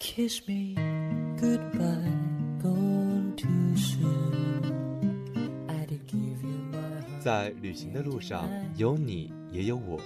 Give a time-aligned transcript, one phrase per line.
[0.00, 0.76] Kiss me
[1.40, 2.12] goodbye,
[2.62, 5.66] gone too soon.
[5.68, 7.20] I did give you my heart.
[7.20, 9.98] 在旅行的路上，有你也有我。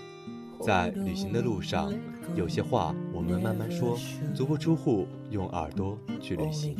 [0.62, 1.92] 在旅行的路上，
[2.34, 3.98] 有些话我们慢慢说，
[4.34, 6.74] 足不出户，用耳朵去旅行。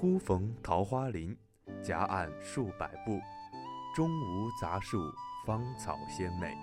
[0.00, 1.36] 忽逢桃花林，
[1.82, 3.18] 夹岸数百步，
[3.96, 4.96] 中无杂树，
[5.44, 6.56] 芳草鲜美，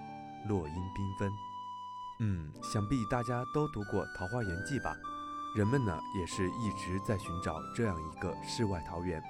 [0.47, 1.29] 落英缤纷。
[2.21, 4.95] 嗯，想必大家都读过《桃花源记》吧？
[5.53, 9.21] 人们呢也是一直在寻找这样一个世外桃源。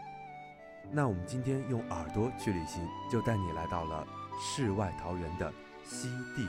[0.91, 4.05] 那我们今天用耳朵去旅行，就带你来到了
[4.39, 5.51] 世外桃源的
[5.83, 6.47] 西地。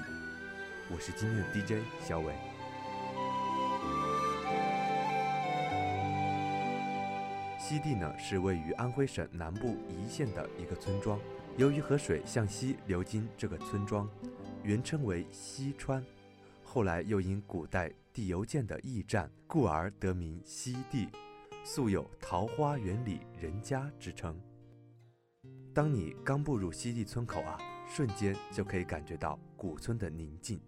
[0.93, 2.35] 我是今天的 DJ 小伟。
[7.69, 11.19] 西地呢是位于安徽省南部颐县的一个村庄。
[11.57, 14.09] 由于河水向西流经这个村庄，
[14.63, 16.01] 原称为西川，
[16.63, 21.09] 后来又因古代地邮件的驿站，故而得名西地，
[21.65, 24.41] 素有“桃花源里人家”之称。
[25.75, 30.61] 当你刚步入西地村口啊，瞬间就可以感觉到古村的宁静。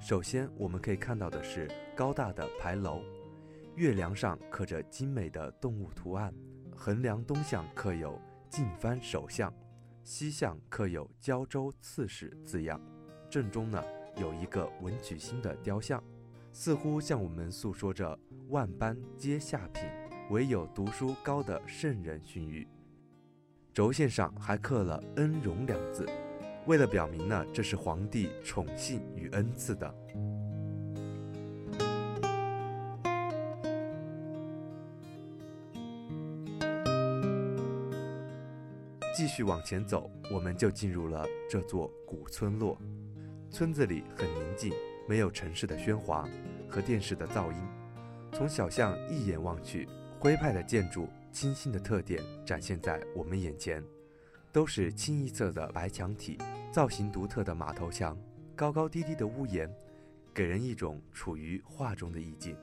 [0.00, 3.00] 首先，我们可以看到的是高大的牌楼。
[3.76, 6.32] 月梁上刻着精美的动物图案，
[6.76, 9.52] 横梁东向刻有“进藩首相”，
[10.04, 12.80] 西向刻有“胶州刺史”字样。
[13.28, 13.82] 正中呢
[14.16, 16.00] 有一个文曲星的雕像，
[16.52, 18.16] 似乎向我们诉说着
[18.48, 19.82] “万般皆下品，
[20.30, 22.68] 唯有读书高”的圣人训语。
[23.72, 26.06] 轴线上还刻了“恩荣”两字，
[26.66, 29.92] 为了表明呢这是皇帝宠幸与恩赐的。
[39.16, 42.76] 继续往前走，我们就进入了这座古村落。
[43.48, 44.72] 村子里很宁静，
[45.08, 46.28] 没有城市的喧哗
[46.68, 47.58] 和电视的噪音。
[48.32, 49.88] 从小巷一眼望去，
[50.18, 53.80] 徽派的建筑、清新的特点展现在我们眼前，
[54.50, 56.36] 都是清一色的白墙体，
[56.72, 58.18] 造型独特的马头墙，
[58.56, 59.72] 高高低低的屋檐，
[60.34, 62.56] 给人一种处于画中的意境。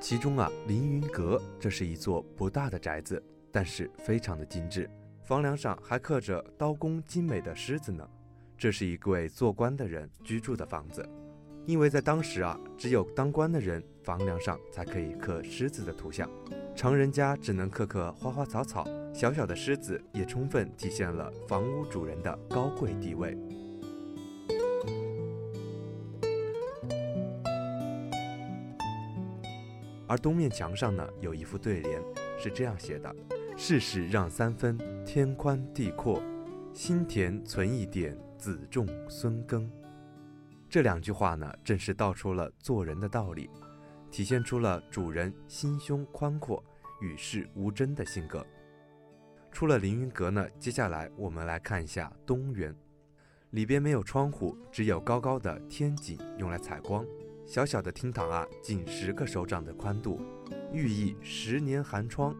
[0.00, 3.22] 其中啊，凌云阁这是一座不大的宅子，
[3.52, 4.90] 但是非常的精致。
[5.28, 8.08] 房梁上还刻着刀工精美的狮子呢，
[8.56, 11.06] 这是一位做官的人居住的房子。
[11.66, 16.30] 因为在当时啊，只有当官的人房梁上才可以刻狮子的图像，
[16.74, 18.86] 常人家只能刻刻花花草草。
[19.12, 23.36] 小小的狮子也充分体现了房屋主人的高贵地位。
[30.06, 32.02] 而东面墙上呢，有一副对联，
[32.38, 33.14] 是这样写的。
[33.60, 36.22] 世事让三分，天宽地阔，
[36.72, 39.68] 心田存一点，子重孙耕。
[40.70, 43.50] 这两句话呢，正是道出了做人的道理，
[44.12, 46.62] 体现出了主人心胸宽阔、
[47.00, 48.46] 与世无争的性格。
[49.50, 52.72] 出了凌云阁呢，接下来我们来看一下东园，
[53.50, 57.04] 里边没有窗户，只有高高的天井用来采光。
[57.44, 60.20] 小小的厅堂啊，仅十个手掌的宽度，
[60.72, 62.32] 寓意十年寒窗。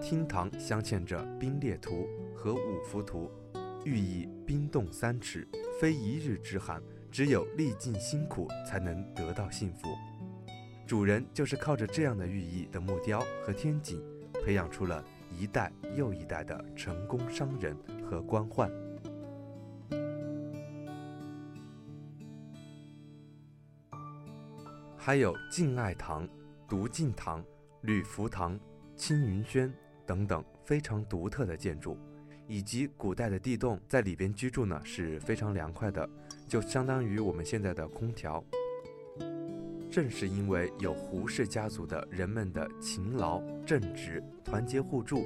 [0.00, 3.30] 厅堂镶嵌着冰裂图和五福图，
[3.84, 5.46] 寓意冰冻三尺，
[5.80, 9.88] 非一日之寒，只有历尽辛苦才能得到幸福。
[10.86, 14.02] 主人就是靠着这样的寓意的木雕和天井，
[14.44, 17.76] 培养出了一代又一代的成功商人
[18.08, 18.70] 和官宦。
[24.96, 26.28] 还有敬爱堂、
[26.68, 27.44] 独敬堂、
[27.80, 28.58] 吕福堂、
[28.96, 29.72] 青云轩。
[30.04, 31.96] 等等非常独特的建筑，
[32.48, 36.06] 以及古代的地洞，在里边居住呢是非常凉快的，
[36.48, 38.44] 就相当于我们现在的空调。
[39.88, 45.24] 正是因为有胡氏家族的人们的勤劳正直、团结互助、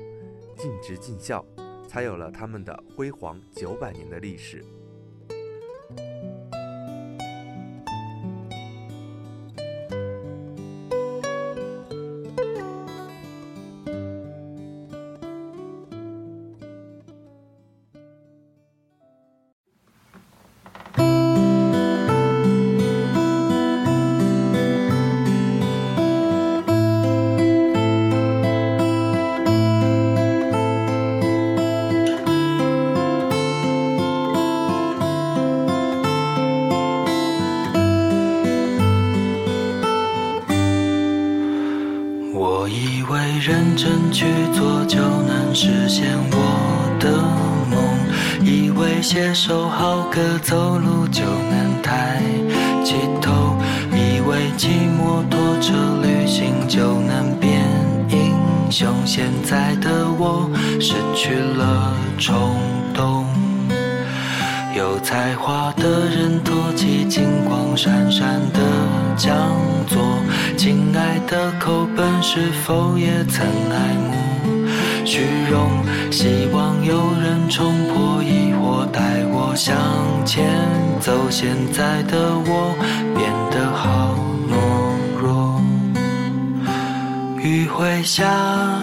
[0.56, 1.44] 尽职尽孝，
[1.88, 4.62] 才有了他们的辉煌九百年的历史。
[49.02, 52.20] 写首好歌走路就能抬
[52.84, 53.56] 起头，
[53.92, 55.72] 以为骑摩托车
[56.02, 57.62] 旅行就能变
[58.08, 58.34] 英
[58.70, 60.50] 雄，现在的我
[60.80, 62.56] 失去了冲
[62.92, 63.24] 动。
[64.74, 68.60] 有才华的人托起金光闪闪的
[69.16, 69.34] 讲
[69.86, 70.02] 座，
[70.56, 74.25] 亲爱的口本是否也曾爱慕
[75.06, 75.70] 虚荣？
[76.10, 79.76] 希望有人冲破疑惑，带我向
[80.26, 80.44] 前
[81.00, 81.30] 走。
[81.30, 82.74] 现在的我
[83.14, 84.14] 变得好
[84.50, 84.54] 懦
[85.22, 85.60] 弱，
[87.40, 88.26] 雨会下，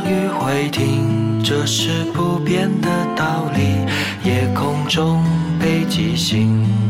[0.06, 3.86] 雨会停，这是不变的道理。
[4.24, 5.22] 夜空中。
[5.60, 6.50] 北极星，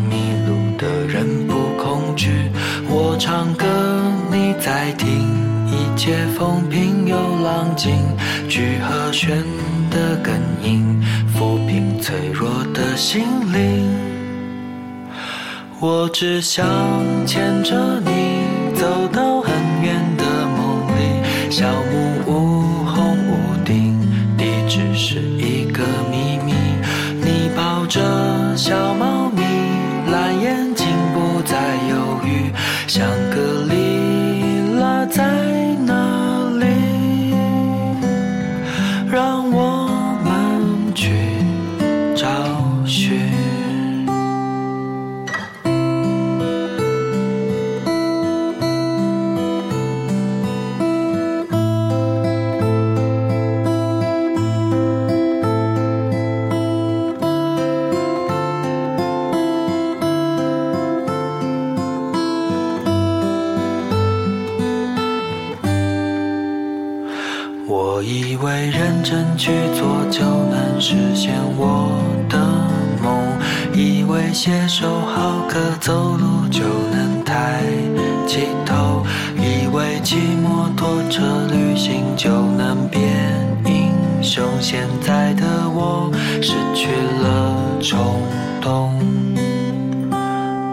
[0.09, 2.49] 迷路的人不恐惧。
[2.89, 3.67] 我唱歌，
[4.31, 5.29] 你在听，
[5.73, 7.97] 一切风平又浪静。
[8.47, 9.43] 聚和弦
[9.89, 11.01] 的根音，
[11.33, 13.89] 抚平脆弱的心灵。
[15.79, 16.65] 我只想
[17.25, 19.41] 牵着你，走到
[74.33, 77.61] 写首好歌走路就能抬
[78.25, 79.05] 起头，
[79.37, 81.21] 以为骑摩托车
[81.51, 82.99] 旅行就能变
[83.65, 83.93] 英
[84.23, 84.43] 雄。
[84.59, 86.89] 现在的我失去
[87.21, 88.23] 了冲
[88.59, 88.99] 动，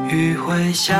[0.08, 0.96] 雨会下，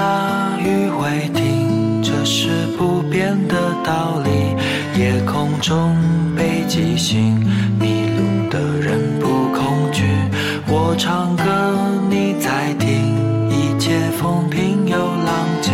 [0.59, 5.01] 雨会停，这是不变的道理。
[5.01, 5.97] 夜空中。
[6.37, 7.35] 北极星，
[7.79, 9.00] 迷路的人。
[11.01, 11.45] 唱歌，
[12.11, 13.17] 你在听，
[13.49, 15.73] 一切风平又浪静。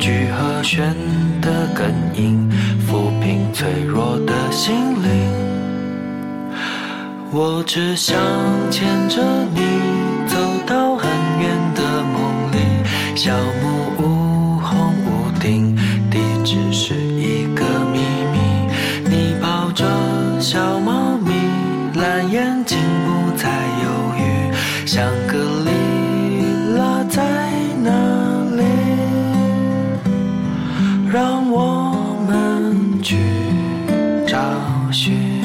[0.00, 0.92] 聚和弦
[1.40, 2.50] 的根音，
[2.84, 5.30] 抚平脆弱的心灵。
[7.30, 8.18] 我只想
[8.68, 9.22] 牵着
[9.54, 9.60] 你，
[24.96, 25.70] 香格里
[26.78, 27.22] 拉在
[27.84, 27.90] 哪
[28.56, 28.62] 里？
[31.12, 33.18] 让我们去
[34.26, 34.38] 找
[34.90, 35.35] 寻。